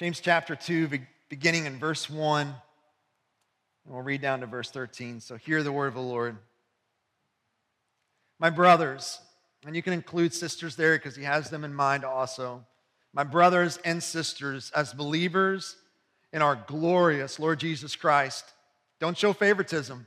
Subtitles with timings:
[0.00, 0.88] James chapter 2,
[1.28, 2.54] beginning in verse 1, and
[3.84, 5.20] we'll read down to verse 13.
[5.20, 6.38] So hear the word of the Lord.
[8.38, 9.20] My brothers,
[9.66, 12.64] and you can include sisters there because he has them in mind also.
[13.12, 15.76] My brothers and sisters, as believers
[16.32, 18.54] in our glorious Lord Jesus Christ,
[19.00, 20.06] don't show favoritism.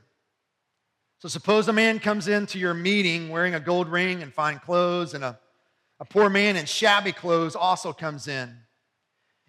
[1.20, 5.14] So suppose a man comes into your meeting wearing a gold ring and fine clothes,
[5.14, 5.38] and a,
[6.00, 8.56] a poor man in shabby clothes also comes in.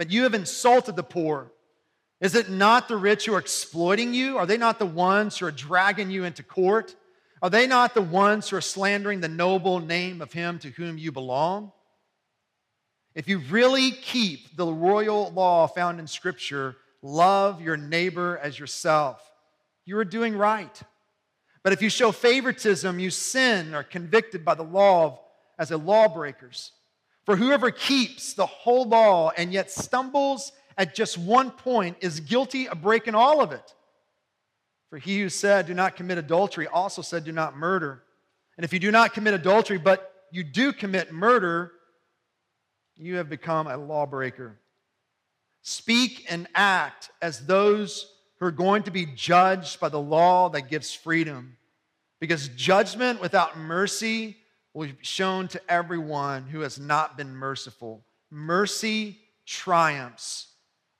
[0.00, 1.52] But you have insulted the poor.
[2.22, 4.38] Is it not the rich who are exploiting you?
[4.38, 6.96] Are they not the ones who are dragging you into court?
[7.42, 10.96] Are they not the ones who are slandering the noble name of him to whom
[10.96, 11.70] you belong?
[13.14, 19.20] If you really keep the royal law found in Scripture, love your neighbor as yourself,
[19.84, 20.82] you are doing right.
[21.62, 25.18] But if you show favoritism, you sin or convicted by the law of,
[25.58, 26.72] as a lawbreakers.
[27.26, 32.68] For whoever keeps the whole law and yet stumbles at just one point is guilty
[32.68, 33.74] of breaking all of it.
[34.88, 38.02] For he who said, Do not commit adultery, also said, Do not murder.
[38.56, 41.72] And if you do not commit adultery, but you do commit murder,
[42.96, 44.58] you have become a lawbreaker.
[45.62, 50.68] Speak and act as those who are going to be judged by the law that
[50.68, 51.56] gives freedom.
[52.18, 54.36] Because judgment without mercy
[54.74, 58.04] will be shown to everyone who has not been merciful.
[58.30, 60.48] Mercy triumphs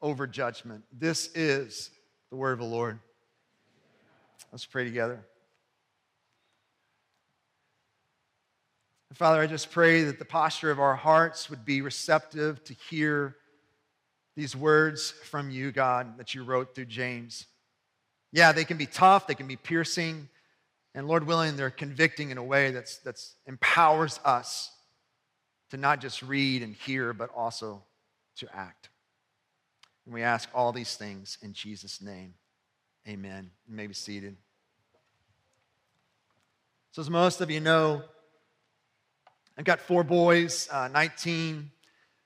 [0.03, 0.85] over judgment.
[0.93, 1.91] This is
[2.31, 2.99] the word of the Lord.
[4.53, 5.25] Let's pray together.
[9.15, 13.37] Father, I just pray that the posture of our hearts would be receptive to hear
[14.37, 17.47] these words from you, God, that you wrote through James.
[18.33, 20.29] Yeah, they can be tough, they can be piercing,
[20.95, 24.73] and Lord willing, they're convicting in a way that's, that's empowers us
[25.71, 27.83] to not just read and hear, but also
[28.37, 28.89] to act.
[30.05, 32.35] And we ask all these things in Jesus' name.
[33.07, 33.51] Amen.
[33.69, 34.37] You may be seated.
[36.93, 38.03] So, as most of you know,
[39.57, 41.71] I've got four boys uh, 19,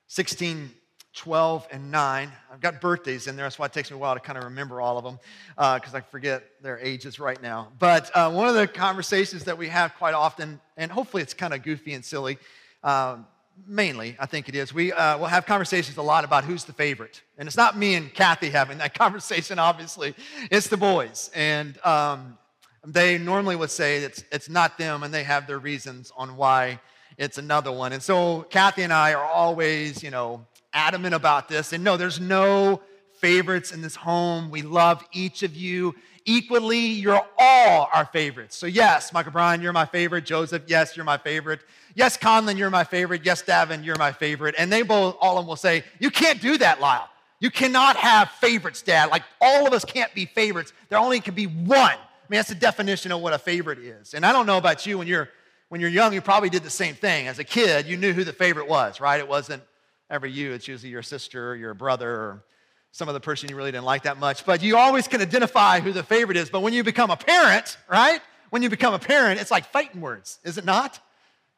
[0.07, 0.71] 16,
[1.15, 2.31] 12, and 9.
[2.51, 3.45] I've got birthdays in there.
[3.45, 5.17] That's why it takes me a while to kind of remember all of them
[5.55, 7.71] because uh, I forget their ages right now.
[7.79, 11.53] But uh, one of the conversations that we have quite often, and hopefully it's kind
[11.53, 12.37] of goofy and silly,
[12.83, 13.25] um,
[13.65, 16.73] mainly, I think it is, we uh, will have conversations a lot about who's the
[16.73, 17.21] favorite.
[17.37, 20.13] And it's not me and Kathy having that conversation, obviously,
[20.51, 21.31] it's the boys.
[21.33, 22.37] And um,
[22.85, 26.79] they normally would say it's, it's not them, and they have their reasons on why
[27.17, 27.93] it's another one.
[27.93, 30.45] And so Kathy and I are always, you know,
[30.75, 31.73] adamant about this.
[31.73, 32.81] And no, there's no
[33.19, 34.51] favorites in this home.
[34.51, 36.79] We love each of you equally.
[36.79, 38.55] You're all our favorites.
[38.55, 40.25] So, yes, Michael Bryan, you're my favorite.
[40.25, 41.61] Joseph, yes, you're my favorite.
[41.95, 43.21] Yes, Conlon, you're my favorite.
[43.25, 44.53] Yes, Davin, you're my favorite.
[44.59, 47.07] And they both, all of them will say, You can't do that, Lisle.
[47.39, 49.09] You cannot have favorites, Dad.
[49.09, 50.73] Like all of us can't be favorites.
[50.89, 51.79] There only can be one.
[51.79, 54.13] I mean, that's the definition of what a favorite is.
[54.13, 55.29] And I don't know about you when you're
[55.69, 57.27] when you're young, you probably did the same thing.
[57.27, 59.19] As a kid, you knew who the favorite was, right?
[59.19, 59.63] It wasn't
[60.09, 62.43] ever you, it's usually your sister or your brother or
[62.91, 64.45] some other person you really didn't like that much.
[64.45, 66.49] But you always can identify who the favorite is.
[66.49, 68.21] But when you become a parent, right?
[68.51, 70.99] When you become a parent, it's like fighting words, is it not?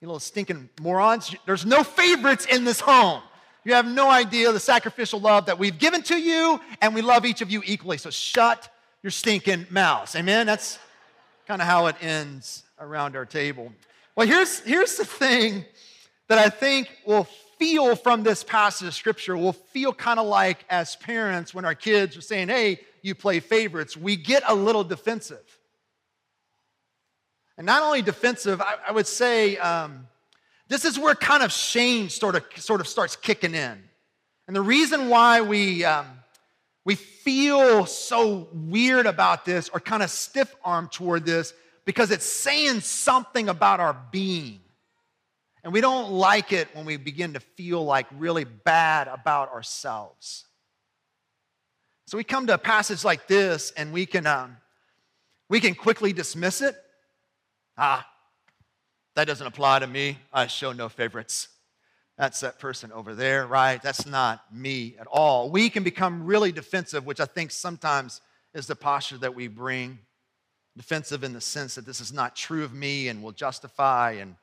[0.02, 1.36] You little stinking morons.
[1.46, 3.22] There's no favorites in this home.
[3.66, 7.26] You have no idea the sacrificial love that we've given to you, and we love
[7.26, 7.98] each of you equally.
[7.98, 10.16] So shut your stinking mouths.
[10.16, 10.46] Amen?
[10.46, 10.80] That's
[11.48, 13.74] kind of how it ends around our table.
[14.16, 15.66] Well, here's, here's the thing
[16.30, 20.66] that I think will feel from this passage of scripture, will feel kind of like
[20.70, 24.84] as parents when our kids are saying, hey, you play favorites, we get a little
[24.84, 25.60] defensive.
[27.58, 30.08] And not only defensive, I, I would say um,
[30.68, 33.84] this is where kind of shame sort of, sort of starts kicking in.
[34.48, 36.06] And the reason why we, um,
[36.86, 41.54] we feel so weird about this or kind of stiff armed toward this
[41.84, 44.60] because it's saying something about our being.
[45.68, 50.46] And we don't like it when we begin to feel like really bad about ourselves.
[52.06, 54.56] So we come to a passage like this and we can, um,
[55.50, 56.74] we can quickly dismiss it.
[57.78, 58.08] Ah,
[59.16, 60.20] that doesn't apply to me.
[60.32, 61.50] I show no favorites.
[62.18, 63.84] that's that person over there, right?
[63.84, 65.52] That's not me at all.
[65.52, 68.22] We can become really defensive, which I think sometimes
[68.54, 70.00] is the posture that we bring.
[70.78, 74.38] Defensive in the sense that this is not true of me and will justify and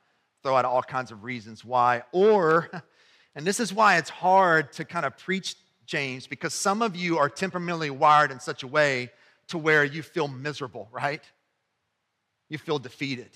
[0.44, 2.02] throw out all kinds of reasons why.
[2.12, 2.70] Or,
[3.35, 5.56] and this is why it's hard to kind of preach
[5.87, 9.11] James, because some of you are temperamentally wired in such a way
[9.49, 11.23] to where you feel miserable, right?
[12.49, 13.31] You feel defeated.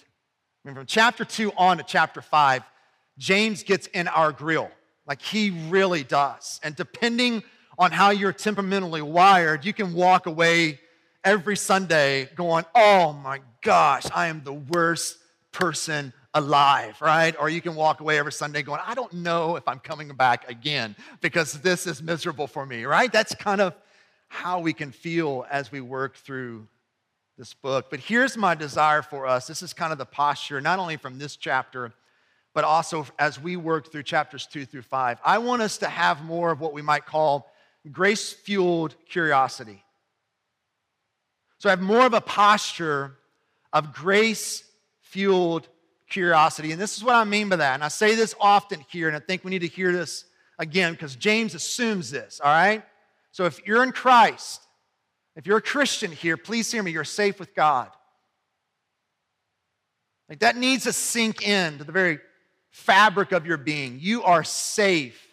[0.64, 2.62] I mean, from chapter two on to chapter five,
[3.16, 4.70] James gets in our grill.
[5.06, 6.60] Like he really does.
[6.62, 7.42] And depending
[7.78, 10.78] on how you're temperamentally wired, you can walk away
[11.24, 15.16] every Sunday going, oh my gosh, I am the worst
[15.52, 17.34] person alive, right?
[17.38, 20.48] Or you can walk away every Sunday going, I don't know if I'm coming back
[20.48, 23.12] again because this is miserable for me, right?
[23.12, 23.74] That's kind of
[24.28, 26.66] how we can feel as we work through
[27.36, 27.90] this book.
[27.90, 31.18] But here's my desire for us this is kind of the posture, not only from
[31.18, 31.92] this chapter,
[32.54, 35.18] but also as we work through chapters two through five.
[35.24, 37.50] I want us to have more of what we might call
[37.92, 39.82] grace fueled curiosity.
[41.58, 43.16] So I have more of a posture
[43.72, 44.64] of grace
[45.00, 45.68] fueled
[46.08, 46.72] curiosity.
[46.72, 47.74] And this is what I mean by that.
[47.74, 50.24] And I say this often here, and I think we need to hear this
[50.58, 52.82] again because James assumes this, all right?
[53.32, 54.62] So if you're in Christ,
[55.36, 57.90] if you're a Christian here, please hear me, you're safe with God.
[60.28, 62.18] Like that needs to sink in to the very
[62.70, 63.98] fabric of your being.
[64.00, 65.26] You are safe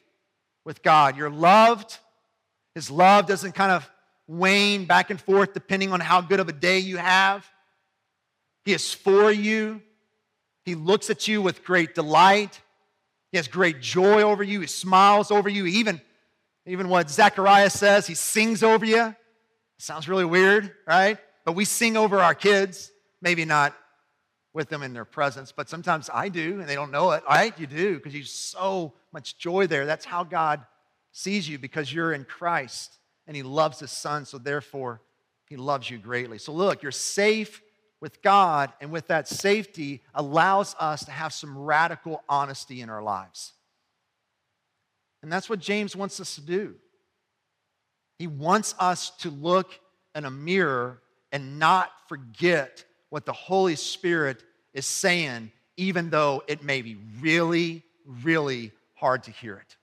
[0.63, 1.17] with God.
[1.17, 1.97] You're loved.
[2.73, 3.89] His love doesn't kind of
[4.27, 7.45] wane back and forth depending on how good of a day you have.
[8.63, 9.81] He is for you.
[10.65, 12.59] He looks at you with great delight.
[13.31, 14.61] He has great joy over you.
[14.61, 15.65] He smiles over you.
[15.65, 16.01] Even,
[16.65, 19.15] even what Zechariah says, he sings over you.
[19.77, 21.17] Sounds really weird, right?
[21.45, 22.91] But we sing over our kids.
[23.21, 23.75] Maybe not
[24.53, 27.53] with them in their presence, but sometimes I do, and they don't know it, right?
[27.59, 29.85] You do, because you so much joy there.
[29.85, 30.65] That's how God
[31.11, 32.97] sees you, because you're in Christ,
[33.27, 35.01] and He loves His Son, so therefore
[35.49, 36.37] He loves you greatly.
[36.37, 37.61] So look, you're safe
[38.01, 43.01] with God, and with that safety, allows us to have some radical honesty in our
[43.01, 43.53] lives.
[45.23, 46.75] And that's what James wants us to do.
[48.19, 49.79] He wants us to look
[50.13, 51.01] in a mirror
[51.31, 54.43] and not forget what the Holy Spirit
[54.73, 59.75] is saying, even though it may be really, really hard to hear it.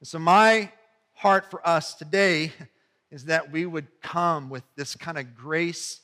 [0.00, 0.70] And so, my
[1.12, 2.52] heart for us today
[3.10, 6.00] is that we would come with this kind of grace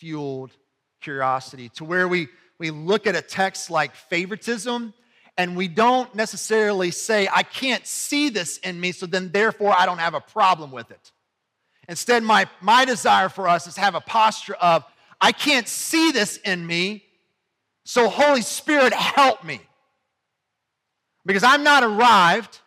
[0.00, 0.50] fueled
[1.02, 2.26] curiosity to where we,
[2.58, 4.94] we look at a text like favoritism
[5.36, 9.84] and we don't necessarily say, I can't see this in me, so then therefore I
[9.84, 11.12] don't have a problem with it.
[11.86, 14.84] Instead, my, my desire for us is have a posture of,
[15.20, 17.04] I can't see this in me,
[17.84, 19.60] so Holy Spirit, help me.
[21.26, 22.60] Because I'm not arrived.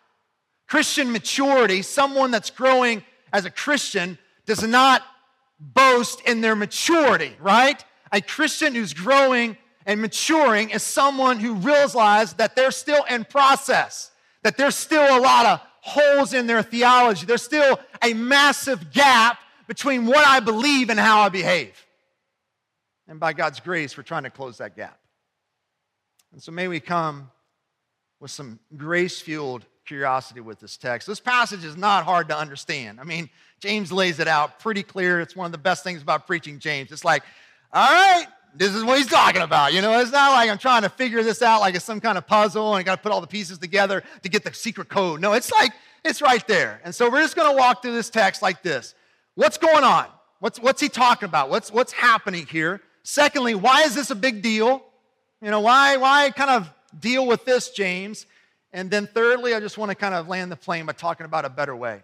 [0.68, 3.02] Christian maturity, someone that's growing
[3.32, 5.02] as a Christian, does not
[5.58, 7.82] boast in their maturity, right?
[8.12, 9.56] A Christian who's growing
[9.86, 14.10] and maturing is someone who realizes that they're still in process,
[14.42, 17.26] that there's still a lot of holes in their theology.
[17.26, 21.84] There's still a massive gap between what I believe and how I behave.
[23.06, 24.98] And by God's grace, we're trying to close that gap.
[26.32, 27.30] And so may we come
[28.20, 31.06] with some grace fueled curiosity with this text.
[31.06, 33.00] This passage is not hard to understand.
[33.00, 35.20] I mean, James lays it out pretty clear.
[35.20, 36.92] It's one of the best things about preaching James.
[36.92, 37.22] It's like,
[37.72, 39.72] all right, this is what he's talking about.
[39.72, 42.18] You know, it's not like I'm trying to figure this out like it's some kind
[42.18, 44.88] of puzzle and I got to put all the pieces together to get the secret
[44.88, 45.20] code.
[45.20, 45.72] No, it's like,
[46.04, 46.80] it's right there.
[46.84, 48.94] And so we're just going to walk through this text like this.
[49.34, 50.06] What's going on?
[50.40, 51.50] What's, what's he talking about?
[51.50, 52.80] What's, what's happening here?
[53.02, 54.84] Secondly, why is this a big deal?
[55.40, 58.26] You know, why, why kind of deal with this, James?
[58.74, 61.44] And then thirdly, I just want to kind of land the plane by talking about
[61.44, 62.02] a better way.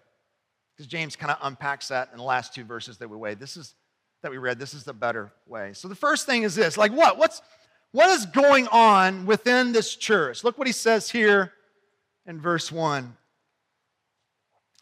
[0.77, 3.41] Because James kind of unpacks that in the last two verses that we read.
[3.41, 3.75] This is
[4.23, 4.61] that we read.
[4.61, 5.73] This is the better way.
[5.73, 7.19] So the first thing is this: like what?
[7.19, 7.43] What's
[7.91, 10.45] what is going on within this church?
[10.45, 11.53] Look what he says here
[12.25, 13.17] in verse 1.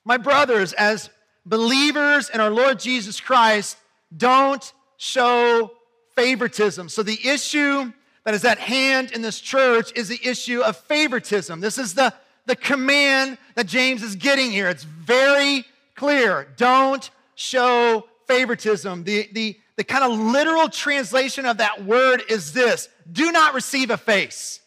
[0.05, 1.09] My brothers, as
[1.47, 3.79] believers in our Lord Jesus Christ,
[4.15, 5.73] don't show
[6.15, 6.91] favoritism.
[6.91, 7.93] So the issue
[8.29, 11.61] that is at hand in this church is the issue of favoritism.
[11.61, 12.13] This is the,
[12.45, 14.69] the command that James is getting here.
[14.69, 16.47] It's very clear.
[16.59, 19.05] Don't show favoritism.
[19.05, 23.91] The, the, the kind of literal translation of that word is this do not receive
[23.91, 24.61] a face.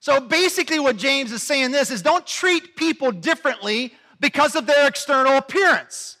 [0.00, 4.88] So basically, what James is saying this is don't treat people differently because of their
[4.88, 6.16] external appearance.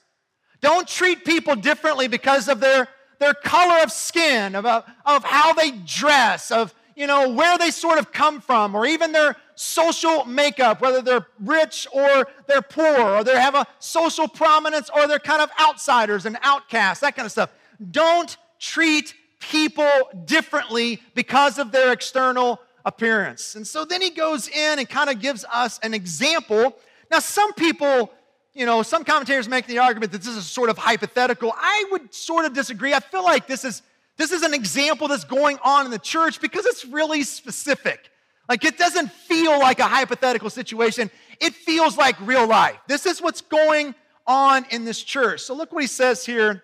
[0.60, 2.88] Don't treat people differently because of their
[3.24, 7.98] their color of skin, of, of how they dress, of you know, where they sort
[7.98, 13.24] of come from, or even their social makeup, whether they're rich or they're poor, or
[13.24, 17.32] they have a social prominence, or they're kind of outsiders and outcasts, that kind of
[17.32, 17.50] stuff.
[17.90, 19.90] Don't treat people
[20.24, 23.56] differently because of their external appearance.
[23.56, 26.76] And so then he goes in and kind of gives us an example.
[27.10, 28.12] Now, some people,
[28.54, 31.52] you know, some commentators make the argument that this is sort of hypothetical.
[31.56, 32.94] I would sort of disagree.
[32.94, 33.82] I feel like this is
[34.16, 38.10] this is an example that's going on in the church because it's really specific.
[38.48, 42.76] Like it doesn't feel like a hypothetical situation, it feels like real life.
[42.86, 43.94] This is what's going
[44.26, 45.40] on in this church.
[45.40, 46.62] So look what he says here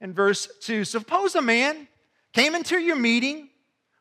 [0.00, 0.84] in verse 2.
[0.84, 1.88] Suppose a man
[2.32, 3.48] came into your meeting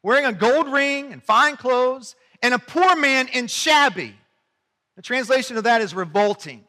[0.05, 4.13] wearing a gold ring and fine clothes, and a poor man in shabby.
[4.95, 6.63] The translation of that is revolting.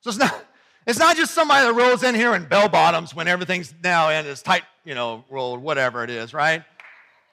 [0.00, 0.44] So it's not,
[0.86, 4.24] it's not just somebody that rolls in here in bell bottoms when everything's now in
[4.24, 6.62] this tight, you know, rolled, whatever it is, right?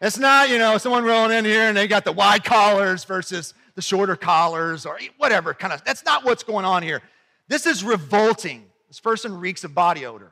[0.01, 3.53] It's not, you know, someone rolling in here and they got the wide collars versus
[3.75, 5.83] the shorter collars or whatever kind of.
[5.83, 7.01] That's not what's going on here.
[7.47, 8.65] This is revolting.
[8.87, 10.31] This person reeks of body odor.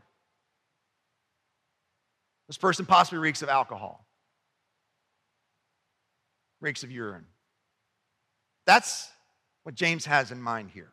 [2.48, 4.06] This person possibly reeks of alcohol,
[6.60, 7.26] reeks of urine.
[8.66, 9.10] That's
[9.64, 10.92] what James has in mind here.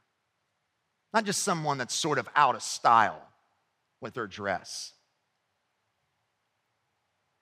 [1.13, 3.23] Not just someone that's sort of out of style
[4.01, 4.93] with their dress.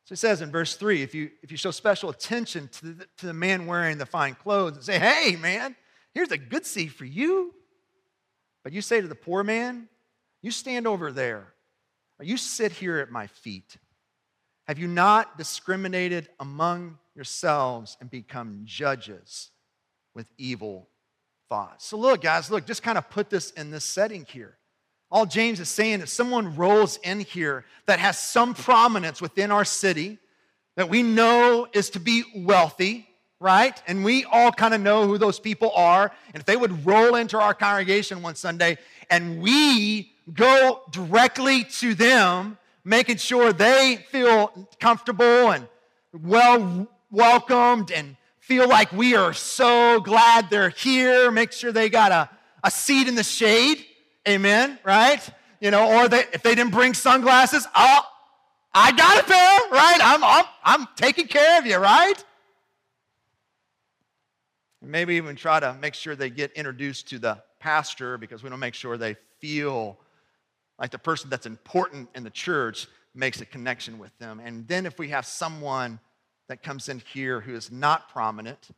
[0.04, 3.06] So he says in verse 3 if you, if you show special attention to the,
[3.18, 5.74] to the man wearing the fine clothes and say, hey, man,
[6.14, 7.52] here's a good seat for you.
[8.62, 9.88] But you say to the poor man,
[10.42, 11.52] you stand over there,
[12.20, 13.76] or you sit here at my feet.
[14.68, 19.50] Have you not discriminated among yourselves and become judges
[20.14, 20.88] with evil
[21.48, 21.86] thoughts.
[21.86, 24.56] So, look, guys, look, just kind of put this in this setting here.
[25.10, 29.64] All James is saying is someone rolls in here that has some prominence within our
[29.64, 30.18] city
[30.76, 33.08] that we know is to be wealthy,
[33.40, 33.80] right?
[33.86, 36.12] And we all kind of know who those people are.
[36.34, 41.94] And if they would roll into our congregation one Sunday and we go directly to
[41.94, 45.66] them, making sure they feel comfortable and
[46.12, 52.12] well welcomed and feel like we are so glad they're here, make sure they got
[52.12, 52.30] a,
[52.62, 53.84] a seat in the shade.
[54.28, 55.20] Amen, right?
[55.60, 58.00] You know, or they, if they didn't bring sunglasses, oh,
[58.72, 59.98] I got a pair, right?
[60.00, 62.14] I'm, I'm, I'm taking care of you, right?
[64.80, 68.56] Maybe even try to make sure they get introduced to the pastor because we to
[68.56, 69.98] make sure they feel
[70.78, 74.40] like the person that's important in the church makes a connection with them.
[74.40, 75.98] And then if we have someone
[76.48, 78.68] that comes in here who is not prominent,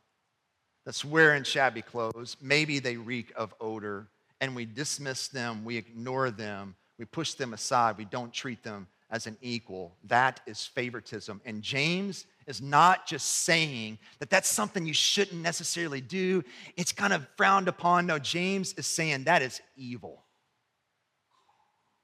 [0.85, 2.37] that's wearing shabby clothes.
[2.41, 4.07] Maybe they reek of odor,
[4.41, 8.87] and we dismiss them, we ignore them, we push them aside, we don't treat them
[9.11, 9.95] as an equal.
[10.05, 11.41] That is favoritism.
[11.45, 16.43] And James is not just saying that that's something you shouldn't necessarily do,
[16.75, 18.05] it's kind of frowned upon.
[18.05, 20.23] No, James is saying that is evil,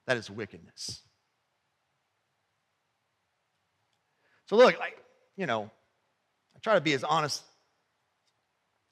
[0.06, 1.02] that is wickedness.
[4.48, 5.00] So, look, like,
[5.38, 5.70] you know,
[6.56, 7.44] I try to be as honest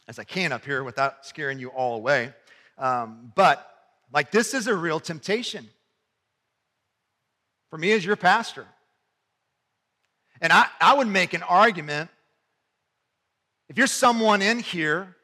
[0.08, 2.34] as I can up here without scaring you all away.
[2.78, 3.66] Um, but
[4.14, 5.68] like this is a real temptation
[7.70, 8.68] for me as your pastor.
[10.42, 12.10] And I, I would make an argument
[13.70, 15.16] if you're someone in here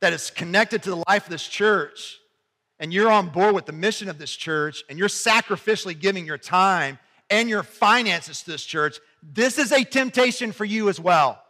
[0.00, 2.18] that is connected to the life of this church
[2.78, 6.36] and you're on board with the mission of this church and you're sacrificially giving your
[6.36, 6.98] time
[7.30, 11.42] and your finances to this church, this is a temptation for you as well.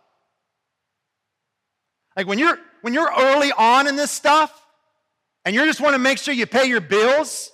[2.16, 4.64] Like when you're when you're early on in this stuff
[5.44, 7.50] and you just want to make sure you pay your bills,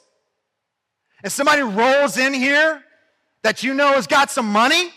[1.22, 2.82] and somebody rolls in here
[3.42, 4.90] that you know has got some money,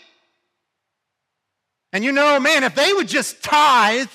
[1.92, 4.08] and you know, man, if they would just tithe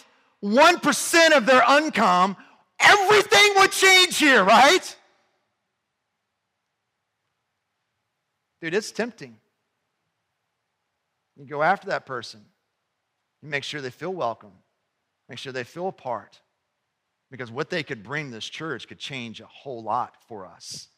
[0.43, 2.37] 1% of their income,
[2.79, 4.95] everything would change here, right?
[8.61, 9.37] Dude, it's tempting.
[11.35, 12.41] You go after that person.
[13.41, 14.51] You make sure they feel welcome.
[15.27, 16.39] Make sure they feel a part.
[17.31, 20.89] Because what they could bring this church could change a whole lot for us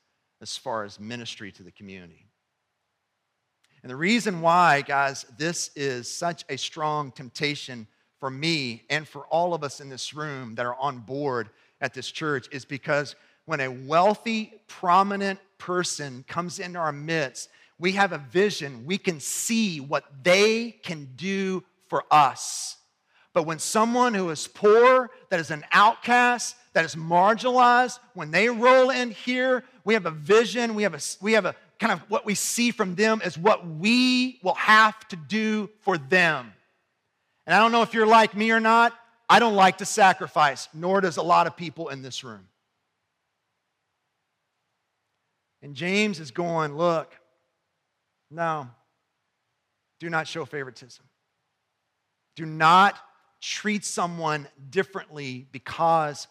[0.41, 2.27] as far as ministry to the community.
[3.82, 7.88] And the reason why, guys, this is such a strong temptation
[8.20, 11.50] for me and for all of us in this room that are on board
[11.82, 13.15] at this church is because
[13.46, 19.20] when a wealthy, prominent person comes into our midst we have a vision, we can
[19.20, 22.77] see what they can do for us.
[23.34, 28.48] But when someone who is poor, that is an outcast, that is marginalized, when they
[28.48, 32.00] roll in here, we have a vision, we have a, we have a kind of
[32.10, 36.53] what we see from them is what we will have to do for them.
[37.46, 38.93] And I don't know if you're like me or not,
[39.27, 42.48] I don't like to sacrifice, nor does a lot of people in this room.
[45.63, 47.15] And James is going, Look,
[48.29, 48.67] no,
[50.00, 51.05] do not show favoritism.
[52.36, 52.98] Do not
[53.41, 56.27] treat someone differently because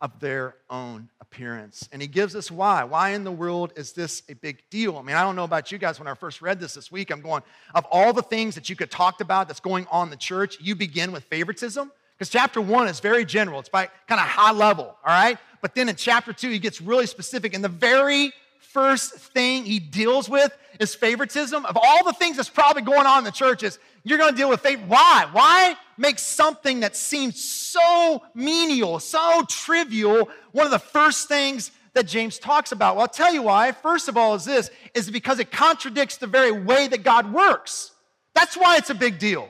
[0.00, 1.88] of their own appearance.
[1.90, 2.84] And he gives us why.
[2.84, 4.96] Why in the world is this a big deal?
[4.96, 5.98] I mean, I don't know about you guys.
[5.98, 7.42] When I first read this this week, I'm going,
[7.74, 10.58] of all the things that you could talk about that's going on in the church,
[10.60, 11.90] you begin with favoritism.
[12.16, 15.38] Because chapter one is very general, it's by kind of high level, all right?
[15.62, 17.54] But then in chapter two, he gets really specific.
[17.54, 18.32] And the very
[18.78, 21.66] first thing he deals with is favoritism.
[21.66, 24.48] Of all the things that's probably going on in the churches, you're going to deal
[24.48, 24.84] with favor.
[24.86, 25.26] Why?
[25.32, 32.06] Why make something that seems so menial, so trivial, one of the first things that
[32.06, 32.94] James talks about?
[32.94, 33.72] Well, I'll tell you why.
[33.72, 37.90] First of all, is this is because it contradicts the very way that God works.
[38.32, 39.48] That's why it's a big deal.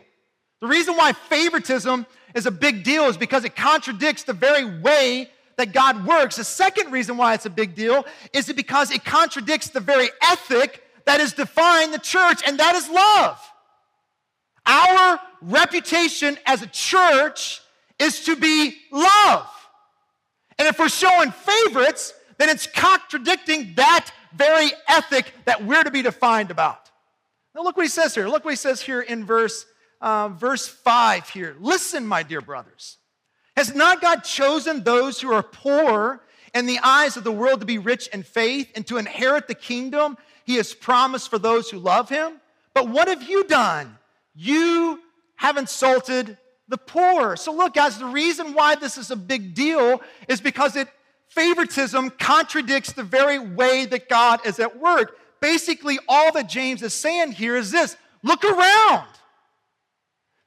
[0.62, 5.28] The reason why favoritism is a big deal is because it contradicts the very way
[5.59, 6.37] that God works.
[6.37, 10.83] The second reason why it's a big deal is because it contradicts the very ethic
[11.05, 13.38] that has defined the church, and that is love.
[14.65, 17.61] Our reputation as a church
[17.99, 19.49] is to be love.
[20.59, 26.03] And if we're showing favorites, then it's contradicting that very ethic that we're to be
[26.03, 26.91] defined about.
[27.55, 28.29] Now, look what he says here.
[28.29, 29.67] Look what he says here in verse,
[30.00, 31.57] uh, verse 5 here.
[31.59, 32.98] Listen, my dear brothers.
[33.59, 36.23] Has not God chosen those who are poor
[36.55, 39.55] in the eyes of the world to be rich in faith and to inherit the
[39.57, 42.41] kingdom he has promised for those who love him?
[42.73, 43.99] But what have you done?
[44.33, 45.00] You
[45.35, 46.38] have insulted
[46.69, 47.35] the poor.
[47.35, 50.87] So, look, guys, the reason why this is a big deal is because it
[51.31, 55.19] favoritism contradicts the very way that God is at work.
[55.41, 59.09] Basically, all that James is saying here is this look around,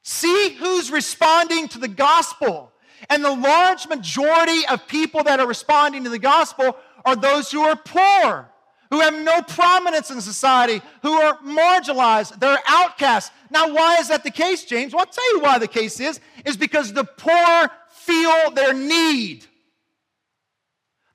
[0.02, 2.71] see who's responding to the gospel.
[3.10, 7.60] And the large majority of people that are responding to the gospel are those who
[7.60, 8.52] are poor
[8.92, 13.30] who have no prominence in society, who are marginalized, they're outcasts.
[13.50, 14.92] Now, why is that the case, James?
[14.92, 19.46] Well, I'll tell you why the case is, is because the poor feel their need.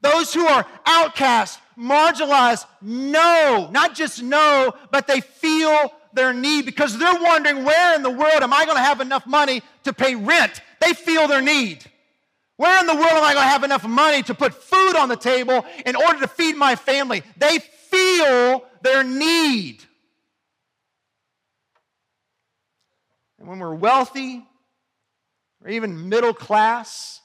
[0.02, 6.98] Those who are outcast, marginalized, know, not just know, but they feel their need because
[6.98, 10.16] they're wondering where in the world am I going to have enough money to pay
[10.16, 10.62] rent?
[10.80, 11.84] They feel their need.
[12.58, 15.10] Where in the world am I going to have enough money to put food on
[15.10, 17.22] the table in order to feed my family?
[17.38, 19.84] They feel their need.
[23.40, 24.44] And when we're wealthy
[25.64, 27.22] or even middle class,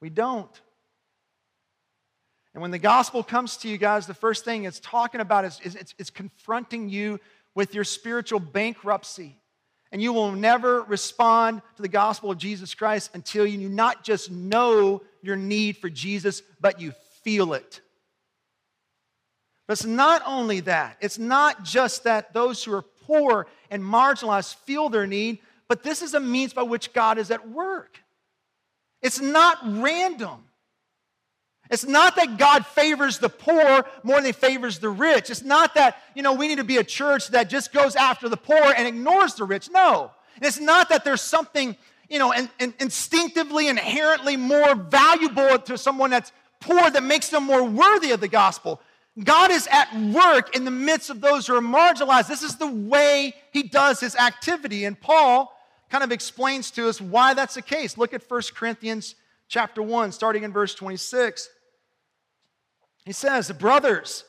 [0.00, 0.60] we don't.
[2.52, 5.58] And when the gospel comes to you guys, the first thing it's talking about is,
[5.62, 7.18] is it's, it's confronting you
[7.54, 9.39] with your spiritual bankruptcy.
[9.92, 14.30] And you will never respond to the gospel of Jesus Christ until you not just
[14.30, 17.80] know your need for Jesus, but you feel it.
[19.66, 24.54] But it's not only that, it's not just that those who are poor and marginalized
[24.56, 28.02] feel their need, but this is a means by which God is at work.
[29.02, 30.44] It's not random.
[31.70, 35.30] It's not that God favors the poor more than he favors the rich.
[35.30, 38.28] It's not that, you know, we need to be a church that just goes after
[38.28, 39.70] the poor and ignores the rich.
[39.70, 40.10] No.
[40.34, 41.76] And it's not that there's something,
[42.08, 47.44] you know, and, in, instinctively, inherently more valuable to someone that's poor that makes them
[47.44, 48.80] more worthy of the gospel.
[49.22, 52.26] God is at work in the midst of those who are marginalized.
[52.26, 54.86] This is the way he does his activity.
[54.86, 55.56] And Paul
[55.88, 57.96] kind of explains to us why that's the case.
[57.96, 59.14] Look at 1 Corinthians
[59.46, 61.48] chapter 1, starting in verse 26.
[63.04, 64.24] He says, Brothers,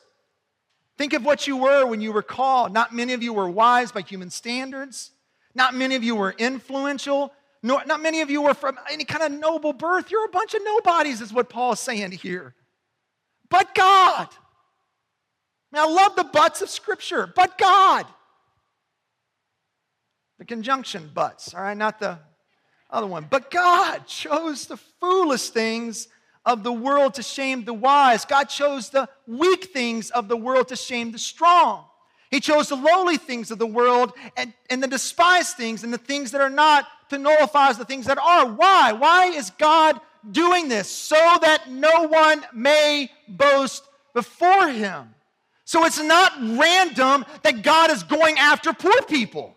[0.98, 2.72] think of what you were when you were called.
[2.72, 5.10] Not many of you were wise by human standards,
[5.54, 7.32] not many of you were influential,
[7.62, 10.10] nor, not many of you were from any kind of noble birth.
[10.10, 12.54] You're a bunch of nobodies, is what Paul is saying here.
[13.48, 14.28] But God.
[15.72, 18.06] I, mean, I love the buts of Scripture, but God.
[20.38, 22.18] The conjunction buts, all right, not the
[22.90, 23.26] other one.
[23.30, 26.08] But God chose the foolish things
[26.44, 28.24] of the world to shame the wise.
[28.24, 31.84] God chose the weak things of the world to shame the strong.
[32.30, 35.98] He chose the lowly things of the world and, and the despised things and the
[35.98, 38.46] things that are not to nullify the things that are.
[38.46, 38.92] Why?
[38.92, 40.00] Why is God
[40.30, 40.88] doing this?
[40.88, 45.14] So that no one may boast before him.
[45.64, 49.54] So it's not random that God is going after poor people.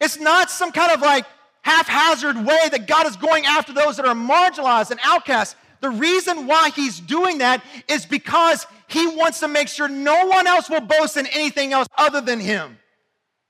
[0.00, 1.24] It's not some kind of like
[1.62, 5.54] haphazard way that God is going after those that are marginalized and outcasts.
[5.80, 10.46] The reason why he's doing that is because he wants to make sure no one
[10.46, 12.78] else will boast in anything else other than him.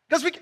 [0.08, 0.32] Because we,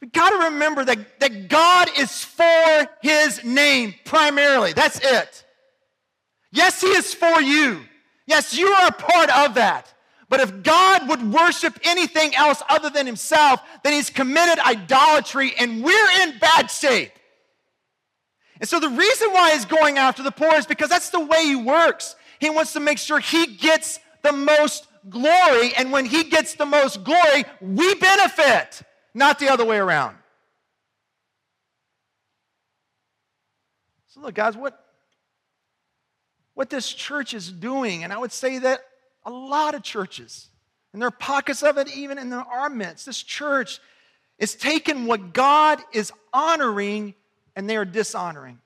[0.00, 4.72] We got to remember that, that God is for his name primarily.
[4.72, 5.44] That's it.
[6.52, 7.80] Yes, he is for you.
[8.26, 9.92] Yes, you are a part of that.
[10.28, 15.82] But if God would worship anything else other than himself, then he's committed idolatry and
[15.82, 17.12] we're in bad shape.
[18.60, 21.44] And so the reason why he's going after the poor is because that's the way
[21.44, 22.16] he works.
[22.40, 26.66] He wants to make sure he gets the most glory, and when he gets the
[26.66, 28.82] most glory, we benefit,
[29.14, 30.16] not the other way around.
[34.08, 34.84] So, look, guys, what,
[36.54, 38.80] what this church is doing, and I would say that
[39.24, 40.48] a lot of churches,
[40.92, 43.80] and there are pockets of it even in our midst, this church
[44.38, 47.14] is taking what God is honoring
[47.58, 48.60] and they are dishonoring.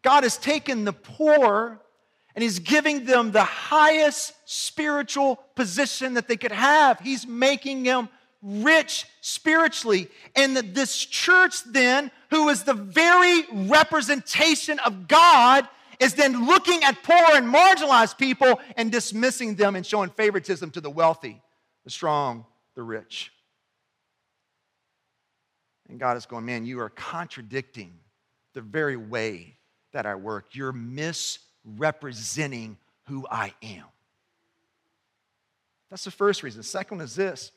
[0.00, 1.78] God has taken the poor
[2.34, 6.98] and He's giving them the highest spiritual position that they could have.
[7.00, 8.08] He's making them
[8.40, 10.08] rich spiritually.
[10.34, 17.02] And this church, then, who is the very representation of God, is then looking at
[17.02, 21.42] poor and marginalized people and dismissing them and showing favoritism to the wealthy,
[21.84, 23.30] the strong, the rich.
[25.90, 27.92] And God is going, man, you are contradicting
[28.54, 29.56] the very way
[29.92, 30.54] that I work.
[30.54, 32.76] You're misrepresenting
[33.08, 33.86] who I am.
[35.90, 36.62] That's the first reason.
[36.62, 37.50] Second one is this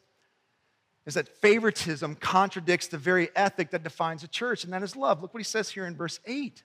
[1.06, 5.22] is that favoritism contradicts the very ethic that defines a church, and that is love.
[5.22, 6.63] Look what he says here in verse 8.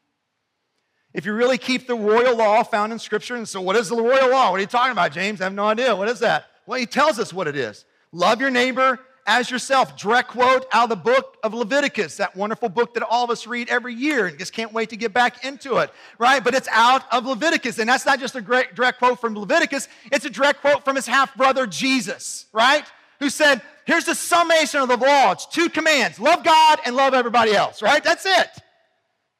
[1.12, 3.96] If you really keep the royal law found in Scripture, and so what is the
[3.96, 4.52] royal law?
[4.52, 5.40] What are you talking about, James?
[5.40, 5.96] I have no idea.
[5.96, 6.44] What is that?
[6.66, 9.96] Well, he tells us what it is love your neighbor as yourself.
[9.96, 13.46] Direct quote out of the book of Leviticus, that wonderful book that all of us
[13.46, 16.42] read every year and just can't wait to get back into it, right?
[16.42, 17.78] But it's out of Leviticus.
[17.78, 20.96] And that's not just a great direct quote from Leviticus, it's a direct quote from
[20.96, 22.84] his half brother Jesus, right?
[23.20, 27.14] Who said, Here's the summation of the law it's two commands love God and love
[27.14, 28.02] everybody else, right?
[28.02, 28.48] That's it.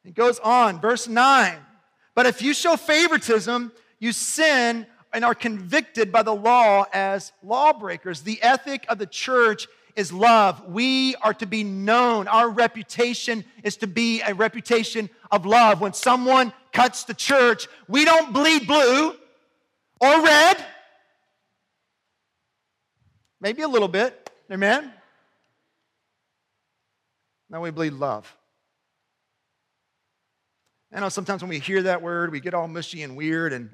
[0.05, 1.57] It goes on, verse 9.
[2.15, 8.23] But if you show favoritism, you sin and are convicted by the law as lawbreakers.
[8.23, 9.67] The ethic of the church
[9.99, 10.65] is love.
[10.69, 12.29] We are to be known.
[12.29, 15.81] Our reputation is to be a reputation of love.
[15.81, 19.09] When someone cuts the church, we don't bleed blue
[20.01, 20.65] or red.
[23.41, 24.31] Maybe a little bit.
[24.53, 24.93] Amen?
[27.51, 28.33] Now we bleed love.
[30.93, 33.71] I know sometimes when we hear that word, we get all mushy and weird and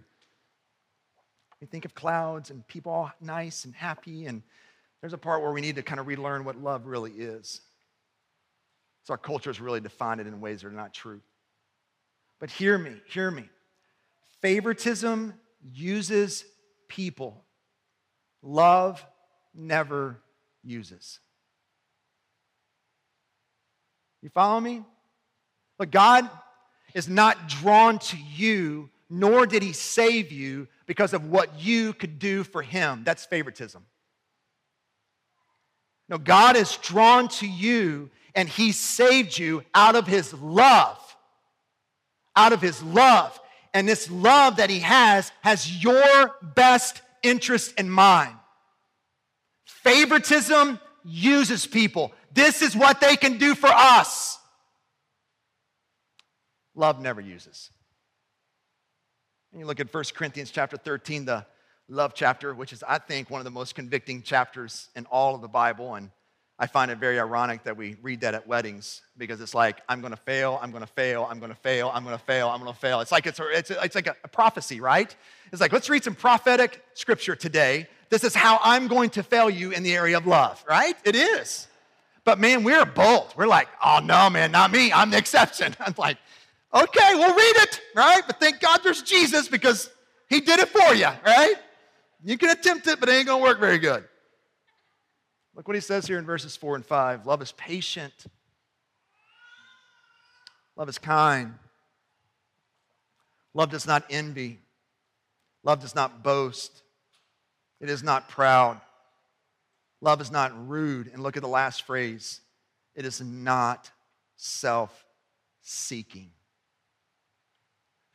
[1.60, 4.42] we think of clouds and people all nice and happy and
[5.04, 7.60] there's a part where we need to kind of relearn what love really is.
[9.02, 11.20] So our culture has really defined it in ways that are not true.
[12.40, 13.44] But hear me, hear me.
[14.40, 15.34] Favoritism
[15.74, 16.46] uses
[16.88, 17.44] people,
[18.40, 19.04] love
[19.54, 20.22] never
[20.62, 21.20] uses.
[24.22, 24.84] You follow me?
[25.76, 26.30] But God
[26.94, 32.18] is not drawn to you, nor did he save you because of what you could
[32.18, 33.02] do for him.
[33.04, 33.84] That's favoritism.
[36.08, 40.98] No, God is drawn to you and He saved you out of His love.
[42.36, 43.38] Out of His love.
[43.72, 48.34] And this love that He has has your best interest in mind.
[49.64, 52.12] Favoritism uses people.
[52.32, 54.38] This is what they can do for us.
[56.74, 57.70] Love never uses.
[59.52, 61.46] And you look at 1 Corinthians chapter 13, the
[61.88, 65.42] love chapter, which is, I think, one of the most convicting chapters in all of
[65.42, 65.94] the Bible.
[65.94, 66.10] And
[66.58, 70.00] I find it very ironic that we read that at weddings because it's like, I'm
[70.00, 72.48] going to fail, I'm going to fail, I'm going to fail, I'm going to fail,
[72.48, 73.00] I'm going to fail.
[73.00, 75.14] It's like, it's, it's, it's like a, a prophecy, right?
[75.52, 77.88] It's like, let's read some prophetic scripture today.
[78.08, 80.96] This is how I'm going to fail you in the area of love, right?
[81.04, 81.66] It is.
[82.24, 83.34] But man, we're bold.
[83.36, 84.92] We're like, oh no, man, not me.
[84.92, 85.74] I'm the exception.
[85.80, 86.16] I'm like,
[86.72, 88.22] okay, we'll read it, right?
[88.26, 89.90] But thank God there's Jesus because
[90.28, 91.54] he did it for you, right?
[92.24, 94.02] You can attempt it, but it ain't going to work very good.
[95.54, 97.26] Look what he says here in verses 4 and 5.
[97.26, 98.14] Love is patient,
[100.74, 101.54] love is kind,
[103.52, 104.58] love does not envy,
[105.62, 106.82] love does not boast,
[107.78, 108.80] it is not proud,
[110.00, 111.08] love is not rude.
[111.12, 112.40] And look at the last phrase
[112.94, 113.90] it is not
[114.36, 115.04] self
[115.60, 116.30] seeking.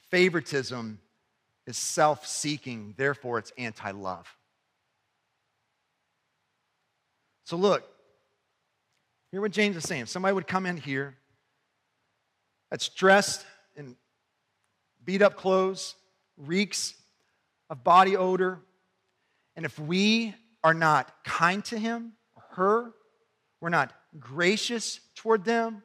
[0.09, 0.99] Favoritism
[1.67, 4.27] is self seeking, therefore, it's anti love.
[7.45, 7.83] So, look,
[9.31, 10.05] hear what James is saying.
[10.05, 11.15] Somebody would come in here
[12.69, 13.45] that's dressed
[13.75, 13.95] in
[15.03, 15.95] beat up clothes,
[16.37, 16.93] reeks
[17.69, 18.59] of body odor,
[19.55, 22.91] and if we are not kind to him or her,
[23.61, 25.83] we're not gracious toward them,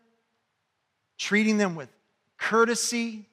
[1.18, 1.88] treating them with
[2.38, 3.26] courtesy,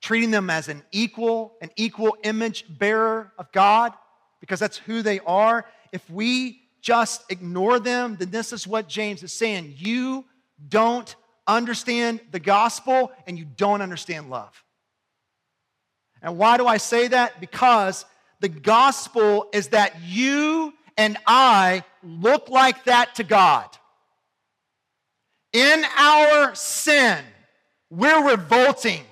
[0.00, 3.92] treating them as an equal, an equal image bearer of God,
[4.40, 9.22] because that's who they are, if we just ignore them, then this is what James
[9.22, 9.74] is saying.
[9.76, 10.24] You
[10.68, 11.14] don't
[11.46, 14.64] understand the gospel and you don't understand love.
[16.22, 17.40] And why do I say that?
[17.40, 18.04] Because
[18.40, 23.68] the gospel is that you and I look like that to God.
[25.52, 27.18] In our sin,
[27.90, 29.02] we're revolting.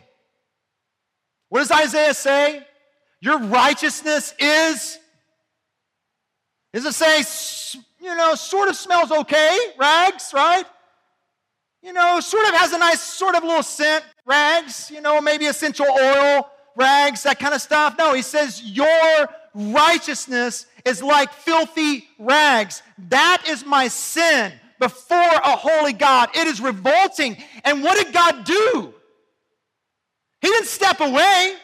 [1.48, 2.66] What does Isaiah say?
[3.20, 4.98] Your righteousness is,
[6.72, 10.64] does it say, you know, sort of smells okay, rags, right?
[11.82, 15.46] You know, sort of has a nice, sort of little scent, rags, you know, maybe
[15.46, 17.96] essential oil, rags, that kind of stuff.
[17.98, 22.82] No, he says, Your righteousness is like filthy rags.
[23.08, 26.30] That is my sin before a holy God.
[26.34, 27.36] It is revolting.
[27.64, 28.94] And what did God do?
[30.40, 31.54] He didn't step away.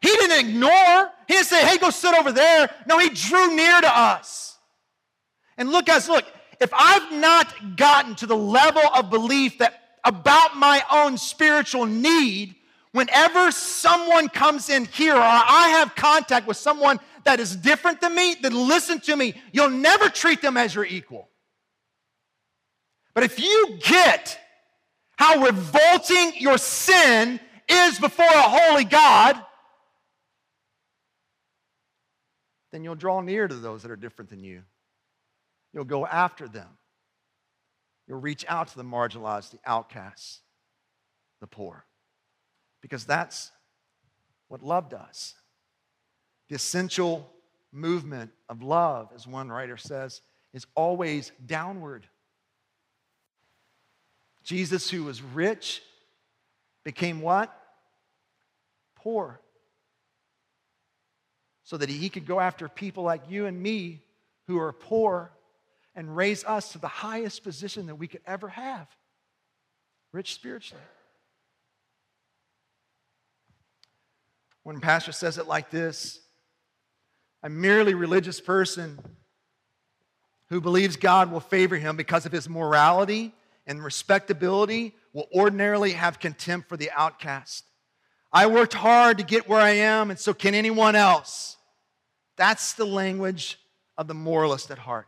[0.00, 1.10] He didn't ignore.
[1.26, 2.70] He didn't say, hey, go sit over there.
[2.86, 4.58] No, he drew near to us.
[5.56, 6.24] And look, guys, look,
[6.60, 12.54] if I've not gotten to the level of belief that about my own spiritual need,
[12.92, 18.14] whenever someone comes in here or I have contact with someone that is different than
[18.14, 19.34] me, then listen to me.
[19.52, 21.28] You'll never treat them as your equal.
[23.14, 24.38] But if you get
[25.16, 29.36] how revolting your sin is before a holy God,
[32.72, 34.62] then you'll draw near to those that are different than you.
[35.72, 36.68] You'll go after them.
[38.06, 40.40] You'll reach out to the marginalized, the outcasts,
[41.40, 41.86] the poor.
[42.82, 43.50] Because that's
[44.48, 45.34] what love does.
[46.48, 47.30] The essential
[47.72, 50.20] movement of love, as one writer says,
[50.52, 52.06] is always downward.
[54.42, 55.82] Jesus, who was rich,
[56.84, 57.54] became what?
[58.96, 59.40] Poor.
[61.64, 64.02] So that he could go after people like you and me
[64.46, 65.32] who are poor
[65.96, 68.86] and raise us to the highest position that we could ever have
[70.12, 70.82] rich spiritually.
[74.62, 76.20] When pastor says it like this,
[77.42, 78.98] a merely religious person
[80.48, 83.34] who believes God will favor him because of his morality
[83.66, 87.64] and respectability will ordinarily have contempt for the outcast.
[88.32, 91.56] I worked hard to get where I am, and so can anyone else.
[92.36, 93.58] That's the language
[93.96, 95.06] of the moralist at heart.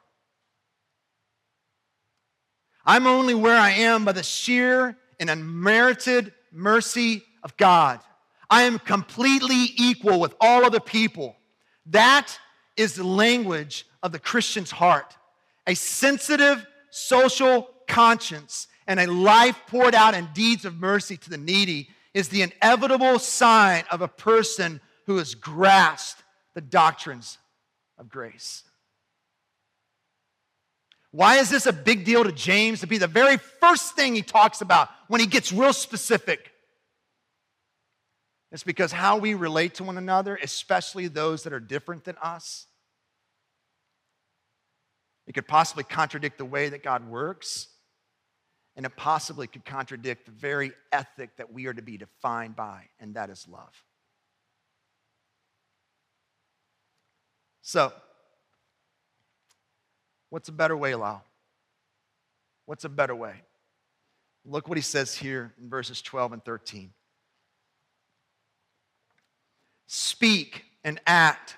[2.84, 7.98] I'm only where I am by the sheer and unmerited mercy of God.
[8.48, 11.36] I am completely equal with all other people.
[11.86, 12.38] That
[12.76, 15.16] is the language of the Christian's heart.
[15.66, 21.38] A sensitive social conscience and a life poured out in deeds of mercy to the
[21.38, 26.22] needy is the inevitable sign of a person who has grasped
[26.54, 27.38] the doctrines
[27.98, 28.62] of grace.
[31.10, 34.22] Why is this a big deal to James to be the very first thing he
[34.22, 36.52] talks about when he gets real specific?
[38.52, 42.66] It's because how we relate to one another, especially those that are different than us,
[45.26, 47.68] it could possibly contradict the way that God works
[48.76, 52.82] and it possibly could contradict the very ethic that we are to be defined by,
[53.00, 53.72] and that is love.
[57.62, 57.92] So,
[60.30, 61.22] what's a better way, Lau?
[62.66, 63.42] What's a better way?
[64.44, 66.92] Look what he says here in verses 12 and 13.
[69.86, 71.56] Speak and act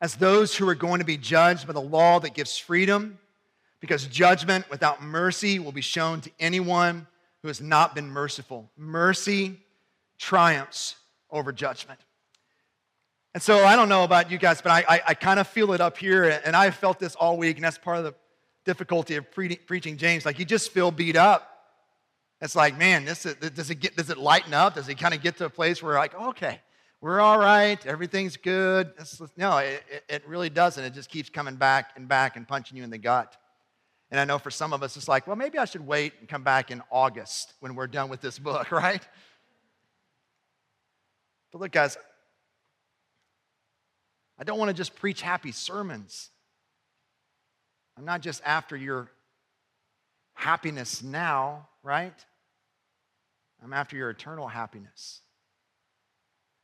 [0.00, 3.18] as those who are going to be judged by the law that gives freedom
[3.80, 7.06] because judgment without mercy will be shown to anyone
[7.42, 8.70] who has not been merciful.
[8.76, 9.60] Mercy
[10.18, 10.96] triumphs
[11.30, 12.00] over judgment.
[13.34, 15.72] And so I don't know about you guys, but I, I, I kind of feel
[15.72, 18.14] it up here, and I've felt this all week, and that's part of the
[18.64, 20.26] difficulty of pre- preaching James.
[20.26, 21.48] Like you just feel beat up.
[22.40, 24.74] It's like, man, this is, does it get does it lighten up?
[24.74, 26.60] Does it kind of get to a place where like, okay,
[27.00, 28.92] we're all right, everything's good?
[29.36, 30.82] no, it, it really doesn't.
[30.82, 33.36] It just keeps coming back and back and punching you in the gut.
[34.10, 36.28] And I know for some of us, it's like, well, maybe I should wait and
[36.28, 39.06] come back in August when we're done with this book, right?
[41.52, 41.96] But look, guys,
[44.38, 46.30] I don't want to just preach happy sermons.
[47.96, 49.10] I'm not just after your
[50.34, 52.14] happiness now, right?
[53.62, 55.20] I'm after your eternal happiness.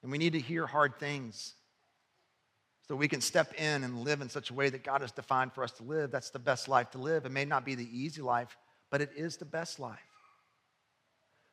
[0.02, 1.54] And we need to hear hard things
[2.86, 5.52] so we can step in and live in such a way that God has defined
[5.52, 6.10] for us to live.
[6.10, 7.24] That's the best life to live.
[7.24, 8.56] It may not be the easy life,
[8.90, 9.98] but it is the best life.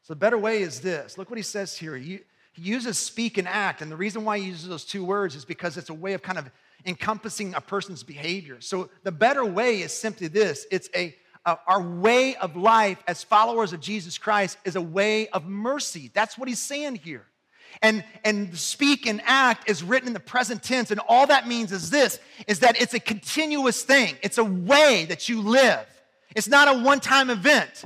[0.03, 1.17] So the better way is this.
[1.17, 1.95] Look what he says here.
[1.95, 2.21] He,
[2.55, 3.81] uses speak and act.
[3.81, 6.21] And the reason why he uses those two words is because it's a way of
[6.21, 6.51] kind of
[6.85, 8.59] encompassing a person's behavior.
[8.59, 11.15] So the better way is simply this it's a,
[11.45, 16.11] a, our way of life as followers of Jesus Christ is a way of mercy.
[16.13, 17.25] That's what he's saying here.
[17.81, 20.91] And, and speak and act is written in the present tense.
[20.91, 24.15] And all that means is this is that it's a continuous thing.
[24.21, 25.85] It's a way that you live.
[26.35, 27.85] It's not a one-time event.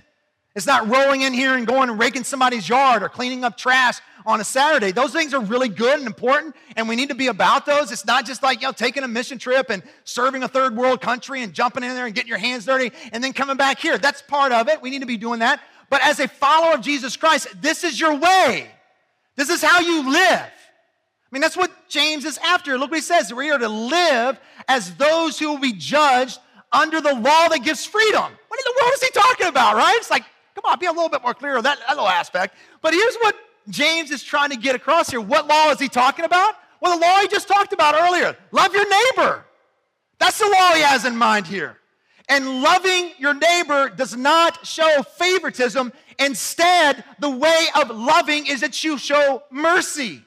[0.56, 4.00] It's not rolling in here and going and raking somebody's yard or cleaning up trash
[4.26, 4.92] on a Saturday.
[4.92, 7.92] Those things are really good and important, and we need to be about those.
[7.92, 11.02] It's not just like, you know, taking a mission trip and serving a third world
[11.02, 13.98] country and jumping in there and getting your hands dirty and then coming back here.
[13.98, 14.82] That's part of it.
[14.82, 15.60] We need to be doing that.
[15.90, 18.70] But as a follower of Jesus Christ, this is your way.
[19.36, 20.40] This is how you live.
[20.40, 22.78] I mean, that's what James is after.
[22.78, 23.34] Look what he says.
[23.34, 26.40] We are to live as those who will be judged
[26.72, 28.24] under the law that gives freedom.
[28.48, 29.96] What in the world is he talking about, right?
[29.98, 32.56] It's like, come on, be a little bit more clear on that, that little aspect.
[32.82, 33.36] But here's what
[33.70, 35.22] James is trying to get across here.
[35.22, 36.56] What law is he talking about?
[36.82, 39.46] Well, the law he just talked about earlier love your neighbor.
[40.20, 41.78] That's the law he has in mind here.
[42.28, 45.94] And loving your neighbor does not show favoritism.
[46.18, 50.22] Instead, the way of loving is that you show mercy.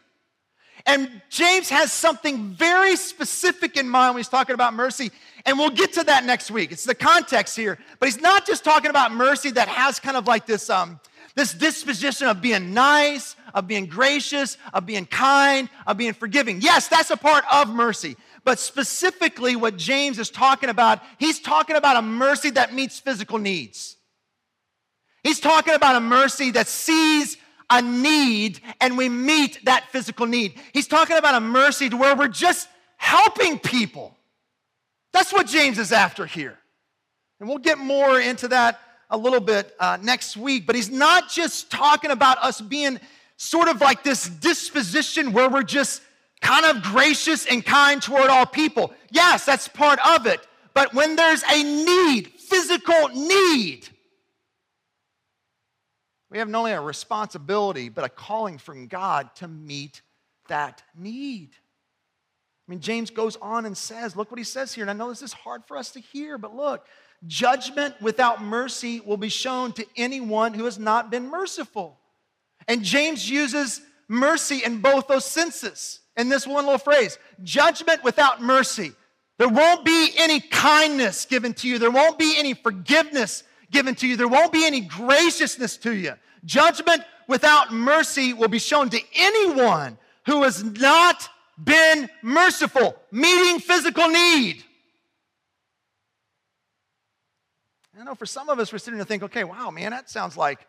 [0.86, 5.10] And James has something very specific in mind when he's talking about mercy.
[5.44, 6.72] And we'll get to that next week.
[6.72, 7.78] It's the context here.
[7.98, 10.98] But he's not just talking about mercy that has kind of like this, um,
[11.34, 16.60] this disposition of being nice, of being gracious, of being kind, of being forgiving.
[16.60, 18.16] Yes, that's a part of mercy.
[18.44, 23.38] But specifically, what James is talking about, he's talking about a mercy that meets physical
[23.38, 23.96] needs.
[25.22, 27.36] He's talking about a mercy that sees
[27.70, 30.54] a need and we meet that physical need.
[30.72, 34.16] He's talking about a mercy to where we're just helping people.
[35.12, 36.58] That's what James is after here.
[37.40, 40.66] And we'll get more into that a little bit uh, next week.
[40.66, 42.98] But he's not just talking about us being
[43.36, 46.02] sort of like this disposition where we're just
[46.40, 48.92] kind of gracious and kind toward all people.
[49.10, 50.40] Yes, that's part of it.
[50.74, 53.88] But when there's a need, physical need,
[56.30, 60.02] we have not only a responsibility, but a calling from God to meet
[60.48, 61.50] that need.
[62.66, 64.82] I mean, James goes on and says, look what he says here.
[64.82, 66.86] And I know this is hard for us to hear, but look,
[67.26, 71.98] judgment without mercy will be shown to anyone who has not been merciful.
[72.66, 78.42] And James uses mercy in both those senses in this one little phrase judgment without
[78.42, 78.92] mercy.
[79.38, 84.06] There won't be any kindness given to you, there won't be any forgiveness given to
[84.06, 86.14] you, there won't be any graciousness to you.
[86.44, 91.28] Judgment without mercy will be shown to anyone who has not
[91.62, 94.64] been merciful, meeting physical need.
[97.98, 100.36] I know for some of us, we're sitting to think, okay, wow, man, that sounds
[100.36, 100.66] like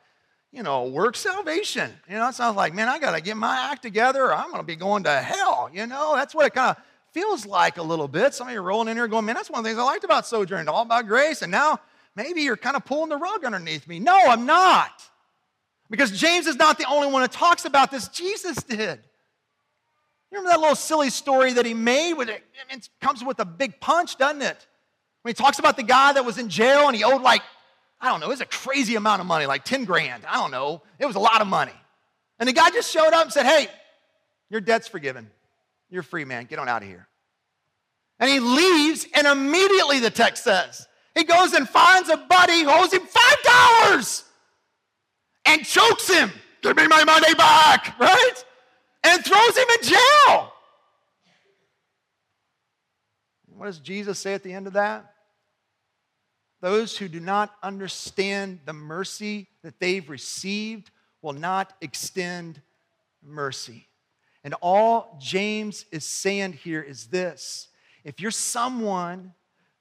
[0.51, 1.91] you know, work salvation.
[2.09, 4.49] You know, it sounds like, man, I got to get my act together or I'm
[4.49, 5.69] going to be going to hell.
[5.71, 8.33] You know, that's what it kind of feels like a little bit.
[8.33, 9.83] Some of you are rolling in here going, man, that's one of the things I
[9.83, 11.41] liked about Sojourn, all about grace.
[11.41, 11.79] And now
[12.15, 13.99] maybe you're kind of pulling the rug underneath me.
[13.99, 15.03] No, I'm not.
[15.89, 18.07] Because James is not the only one that talks about this.
[18.07, 18.99] Jesus did.
[20.31, 22.13] You remember that little silly story that he made?
[22.13, 24.67] With it, it comes with a big punch, doesn't it?
[25.23, 27.41] When he talks about the guy that was in jail and he owed like
[28.01, 30.23] I don't know, it was a crazy amount of money, like 10 grand.
[30.27, 30.81] I don't know.
[30.99, 31.73] It was a lot of money.
[32.39, 33.67] And the guy just showed up and said, Hey,
[34.49, 35.29] your debt's forgiven.
[35.89, 36.45] You're free, man.
[36.45, 37.07] Get on out of here.
[38.19, 42.69] And he leaves, and immediately the text says, he goes and finds a buddy who
[42.69, 44.23] owes him $5
[45.45, 46.31] and chokes him.
[46.61, 48.45] Give me my money back, right?
[49.03, 50.53] And throws him in jail.
[53.55, 55.13] What does Jesus say at the end of that?
[56.61, 60.91] Those who do not understand the mercy that they've received
[61.21, 62.61] will not extend
[63.23, 63.87] mercy.
[64.43, 67.69] And all James is saying here is this
[68.03, 69.33] if you're someone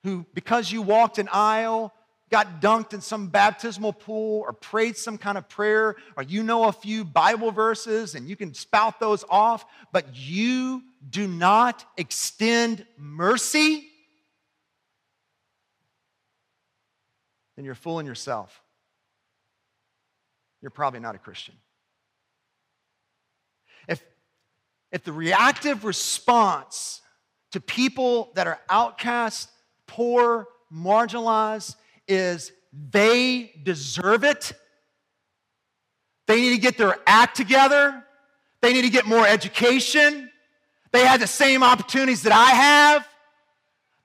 [0.05, 1.93] who, because you walked an aisle,
[2.31, 6.65] got dunked in some baptismal pool, or prayed some kind of prayer, or you know
[6.65, 12.85] a few Bible verses and you can spout those off, but you do not extend
[12.97, 13.88] mercy,
[17.59, 18.63] then you're fooling yourself.
[20.63, 21.57] You're probably not a Christian.
[23.89, 24.01] If,
[24.93, 27.03] if the reactive response
[27.51, 29.51] to people that are outcast,
[29.89, 31.75] poor, marginalized
[32.07, 32.53] is
[32.93, 34.53] they deserve it,
[36.29, 38.05] they need to get their act together,
[38.61, 40.31] they need to get more education,
[40.93, 43.09] They had the same opportunities that I have.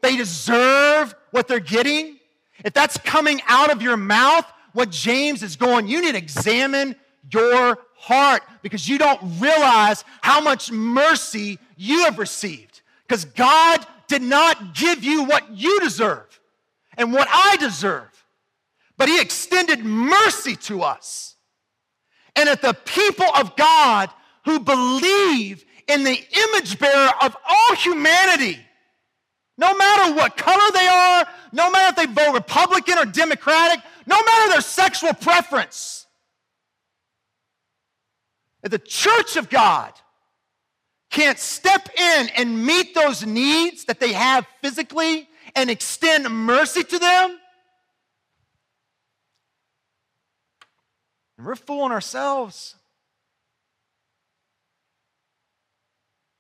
[0.01, 2.17] They deserve what they're getting.
[2.63, 6.95] If that's coming out of your mouth, what James is going, you need to examine
[7.31, 12.81] your heart because you don't realize how much mercy you have received.
[13.07, 16.39] Because God did not give you what you deserve
[16.97, 18.09] and what I deserve,
[18.97, 21.35] but He extended mercy to us.
[22.35, 24.09] And if the people of God
[24.45, 28.59] who believe in the image bearer of all humanity,
[29.57, 31.12] no matter what color they are,
[31.53, 36.07] no matter if they vote Republican or Democratic, no matter their sexual preference,
[38.63, 39.93] if the church of God
[41.11, 46.97] can't step in and meet those needs that they have physically and extend mercy to
[46.97, 47.37] them,
[51.37, 52.75] and we're fooling ourselves.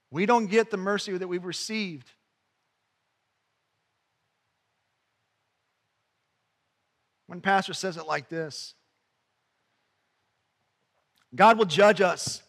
[0.09, 2.09] We don't get the mercy that we've received.
[7.33, 8.75] One pastor says it like this
[11.33, 12.43] God will judge us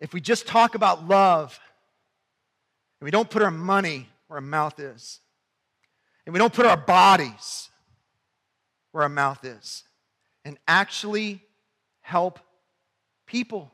[0.00, 1.60] if we just talk about love
[2.98, 5.20] and we don't put our money where our mouth is,
[6.24, 7.68] and we don't put our bodies
[8.92, 9.84] where our mouth is,
[10.46, 11.42] and actually
[12.00, 12.38] help
[13.26, 13.70] people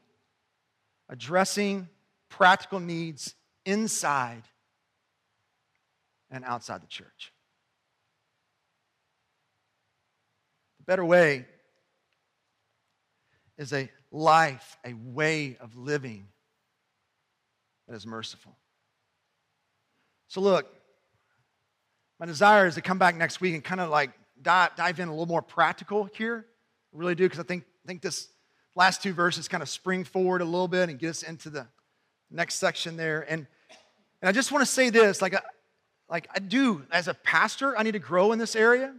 [1.09, 1.89] addressing
[2.29, 3.35] practical needs
[3.65, 4.43] inside
[6.33, 7.31] and outside the church.
[10.74, 11.47] The better way
[13.57, 16.27] is a life, a way of living
[17.89, 18.57] that is merciful.
[20.29, 20.67] So, look,
[22.19, 24.11] my desire is to come back next week and kind of like
[24.41, 26.47] dive, dive in a little more practical here.
[26.95, 28.29] I really do, because I think, think this
[28.75, 31.67] last two verses kind of spring forward a little bit and get us into the
[32.31, 33.25] next section there.
[33.29, 33.47] And,
[34.23, 35.41] and I just want to say this like, I,
[36.09, 38.95] like I do, as a pastor, I need to grow in this area.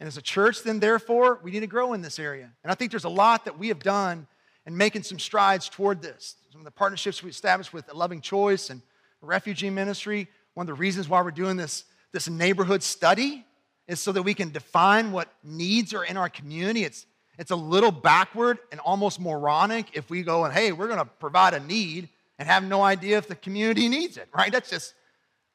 [0.00, 2.50] And as a church, then therefore, we need to grow in this area.
[2.64, 4.26] And I think there's a lot that we have done
[4.66, 6.36] in making some strides toward this.
[6.50, 8.80] Some of the partnerships we established with a Loving Choice and
[9.20, 13.44] Refugee Ministry, one of the reasons why we're doing this, this neighborhood study
[13.86, 16.84] is so that we can define what needs are in our community.
[16.84, 17.04] It's,
[17.38, 21.04] it's a little backward and almost moronic if we go and, hey, we're going to
[21.04, 24.50] provide a need and have no idea if the community needs it, right?
[24.50, 24.94] That's just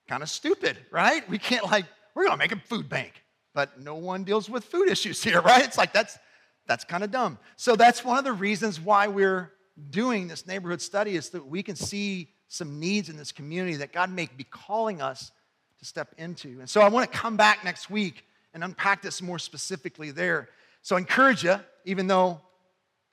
[0.07, 1.27] kind of stupid, right?
[1.27, 3.24] We can't, like, we're going to make a food bank
[3.55, 5.63] but no one deals with food issues here, right?
[5.63, 6.19] It's like that's
[6.67, 7.39] that's kind of dumb.
[7.55, 9.51] So that's one of the reasons why we're
[9.89, 13.93] doing this neighborhood study is that we can see some needs in this community that
[13.93, 15.31] God may be calling us
[15.79, 16.59] to step into.
[16.59, 20.49] And so I want to come back next week and unpack this more specifically there.
[20.81, 22.41] So I encourage you, even though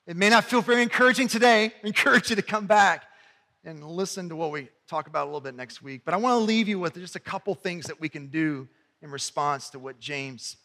[0.07, 3.03] it may not feel very encouraging today, I encourage you to come back
[3.63, 6.01] and listen to what we talk about a little bit next week.
[6.05, 8.67] But I want to leave you with just a couple things that we can do
[9.03, 10.57] in response to what James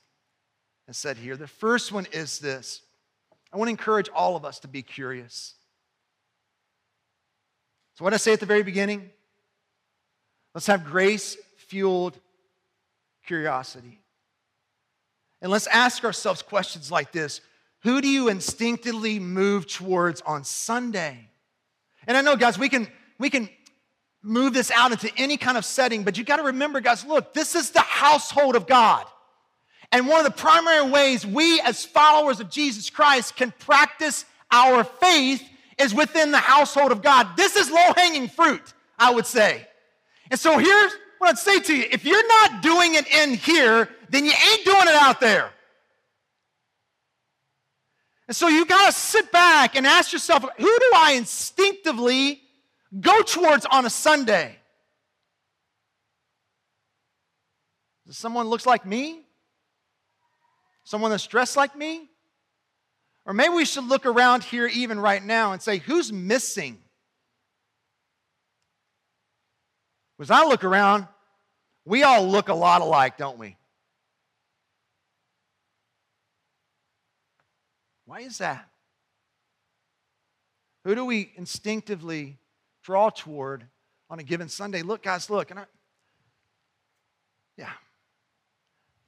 [0.86, 1.36] has said here.
[1.36, 2.80] The first one is this
[3.52, 5.54] I want to encourage all of us to be curious.
[7.94, 9.10] So, what I say at the very beginning?
[10.54, 12.18] Let's have grace fueled
[13.26, 14.00] curiosity.
[15.40, 17.40] And let's ask ourselves questions like this
[17.82, 21.28] Who do you instinctively move towards on Sunday?
[22.06, 23.48] And I know, guys, we can, we can
[24.22, 27.32] move this out into any kind of setting, but you got to remember, guys, look,
[27.34, 29.04] this is the household of God.
[29.92, 34.84] And one of the primary ways we, as followers of Jesus Christ, can practice our
[34.84, 35.42] faith
[35.78, 37.36] is within the household of God.
[37.36, 39.66] This is low hanging fruit, I would say.
[40.30, 43.88] And so here's what I'd say to you if you're not doing it in here,
[44.10, 45.50] then you ain't doing it out there.
[48.26, 52.42] And so you got to sit back and ask yourself who do I instinctively
[53.00, 54.56] go towards on a Sunday?
[58.10, 59.20] Someone looks like me?
[60.84, 62.08] Someone that's dressed like me?
[63.26, 66.78] Or maybe we should look around here even right now and say, who's missing?
[70.18, 71.06] As I look around,
[71.84, 73.56] we all look a lot alike, don't we?
[78.06, 78.66] Why is that?
[80.84, 82.38] Who do we instinctively
[82.88, 83.66] draw toward
[84.08, 84.80] on a given Sunday.
[84.80, 85.64] Look, guys, look, and I,
[87.58, 87.68] yeah.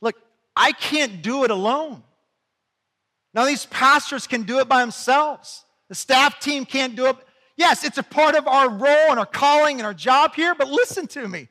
[0.03, 0.17] Look,
[0.55, 2.03] I can't do it alone.
[3.33, 5.65] Now, these pastors can do it by themselves.
[5.89, 7.17] The staff team can't do it.
[7.57, 10.69] Yes, it's a part of our role and our calling and our job here, but
[10.69, 11.49] listen to me.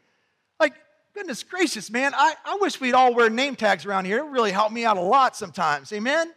[0.59, 0.75] Like,
[1.15, 4.19] goodness gracious, man, I, I wish we'd all wear name tags around here.
[4.19, 5.91] It really helped me out a lot sometimes.
[5.93, 6.31] Amen?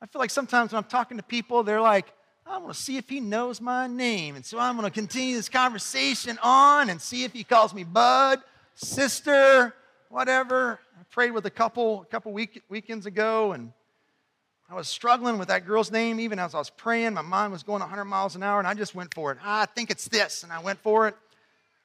[0.00, 2.12] I feel like sometimes when I'm talking to people, they're like,
[2.48, 4.36] I want to see if he knows my name.
[4.36, 7.82] And so I'm going to continue this conversation on and see if he calls me
[7.82, 8.40] bud,
[8.74, 9.74] sister,
[10.10, 10.78] whatever.
[10.98, 13.72] I prayed with a couple a couple week, weekends ago and
[14.68, 17.14] I was struggling with that girl's name even as I was praying.
[17.14, 19.38] My mind was going 100 miles an hour, and I just went for it.
[19.44, 21.14] I think it's this, and I went for it.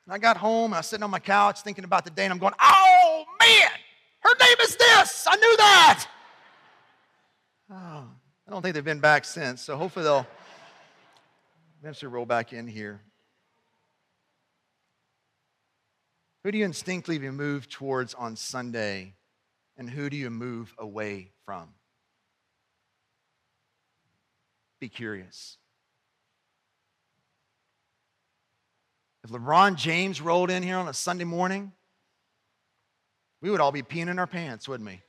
[0.05, 2.24] And I got home, and I was sitting on my couch thinking about the day,
[2.24, 3.70] and I'm going, oh, man,
[4.22, 5.28] her name is this.
[5.30, 6.07] I knew that.
[7.70, 7.76] Oh,
[8.47, 10.26] I don't think they've been back since, so hopefully they'll
[11.82, 13.01] eventually roll back in here.
[16.43, 19.13] Who do you instinctively move towards on Sunday,
[19.77, 21.69] and who do you move away from?
[24.79, 25.57] Be curious.
[29.23, 31.71] If LeBron James rolled in here on a Sunday morning,
[33.41, 35.01] we would all be peeing in our pants, wouldn't we?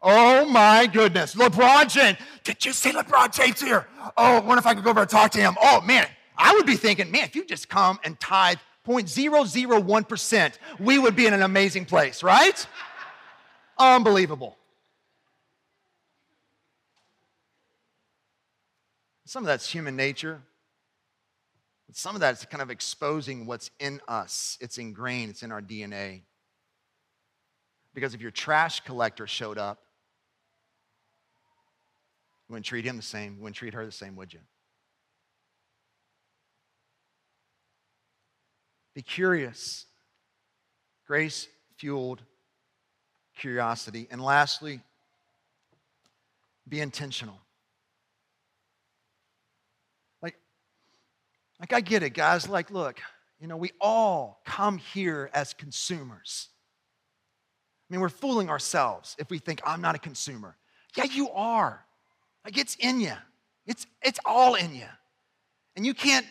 [0.00, 1.34] Oh my goodness.
[1.34, 2.18] LeBron James.
[2.44, 3.86] Did you see LeBron James here?
[4.16, 5.56] Oh, I wonder if I could go over and talk to him.
[5.60, 10.98] Oh man, I would be thinking, man, if you just come and tithe 0.001%, we
[10.98, 12.66] would be in an amazing place, right?
[13.76, 14.56] Unbelievable.
[19.26, 20.40] Some of that's human nature.
[21.92, 24.56] Some of that is kind of exposing what's in us.
[24.60, 26.22] It's ingrained, it's in our DNA.
[27.94, 29.80] Because if your trash collector showed up,
[32.48, 34.40] you wouldn't treat him the same, you wouldn't treat her the same, would you?
[38.94, 39.86] Be curious.
[41.06, 41.46] Grace
[41.76, 42.22] fueled
[43.36, 44.08] curiosity.
[44.10, 44.80] And lastly,
[46.68, 47.38] be intentional.
[50.22, 50.36] Like,
[51.60, 52.48] like I get it, guys.
[52.48, 53.00] Like, look,
[53.40, 56.48] you know, we all come here as consumers.
[57.88, 60.56] I mean, we're fooling ourselves if we think I'm not a consumer.
[60.96, 61.84] Yeah, you are.
[62.44, 63.14] Like, it's in you.
[63.66, 64.86] It's, it's all in you.
[65.76, 66.26] And you can't,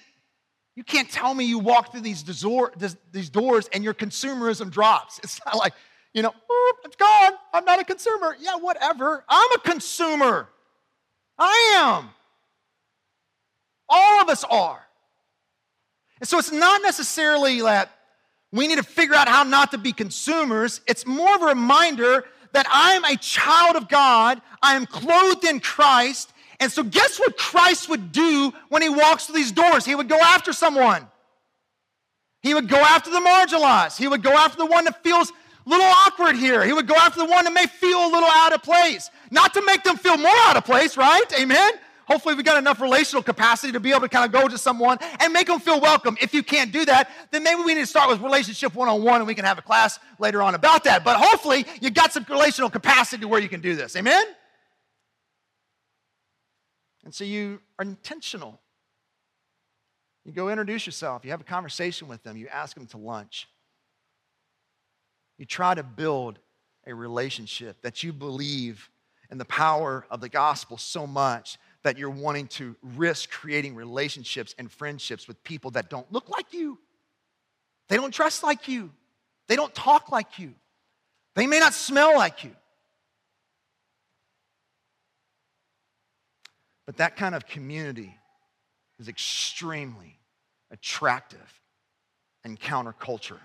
[0.75, 2.73] you can't tell me you walk through these, door,
[3.11, 5.19] these doors and your consumerism drops.
[5.23, 5.73] It's not like,
[6.13, 6.33] you know,
[6.83, 7.33] it's gone.
[7.53, 8.35] I'm not a consumer.
[8.39, 9.23] Yeah, whatever.
[9.29, 10.49] I'm a consumer.
[11.37, 12.09] I am.
[13.87, 14.81] All of us are.
[16.19, 17.91] And so it's not necessarily that
[18.51, 20.81] we need to figure out how not to be consumers.
[20.87, 25.59] It's more of a reminder that I'm a child of God, I am clothed in
[25.59, 26.33] Christ.
[26.59, 29.85] And so, guess what Christ would do when he walks through these doors?
[29.85, 31.07] He would go after someone.
[32.41, 33.97] He would go after the marginalized.
[33.97, 36.63] He would go after the one that feels a little awkward here.
[36.65, 39.09] He would go after the one that may feel a little out of place.
[39.31, 41.25] Not to make them feel more out of place, right?
[41.39, 41.73] Amen?
[42.07, 44.97] Hopefully, we've got enough relational capacity to be able to kind of go to someone
[45.19, 46.17] and make them feel welcome.
[46.21, 49.03] If you can't do that, then maybe we need to start with relationship one on
[49.03, 51.03] one and we can have a class later on about that.
[51.03, 53.97] But hopefully, you got some relational capacity where you can do this.
[53.97, 54.23] Amen?
[57.03, 58.59] And so you are intentional.
[60.23, 63.47] You go introduce yourself, you have a conversation with them, you ask them to lunch.
[65.37, 66.39] You try to build
[66.85, 68.89] a relationship that you believe
[69.29, 71.57] in the power of the gospel so much
[71.87, 76.51] that you're wanting to risk creating relationships and friendships with people that don't look like
[76.51, 76.77] you.
[77.87, 78.91] They don't dress like you.
[79.47, 80.53] They don't talk like you.
[81.33, 82.51] They may not smell like you.
[86.85, 88.13] But that kind of community
[88.99, 90.19] is extremely
[90.69, 91.61] attractive
[92.43, 93.39] and counterculture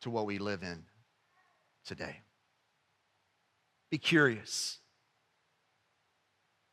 [0.00, 0.82] to what we live in
[1.86, 2.16] today.
[3.90, 4.78] Be curious,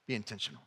[0.07, 0.66] be intentional.